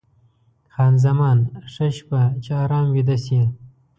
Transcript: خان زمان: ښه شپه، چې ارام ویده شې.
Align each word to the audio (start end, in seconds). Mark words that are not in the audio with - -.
خان 0.73 0.93
زمان: 1.05 1.37
ښه 1.71 1.87
شپه، 1.97 2.21
چې 2.43 2.51
ارام 2.63 2.87
ویده 2.95 3.17
شې. 3.25 3.41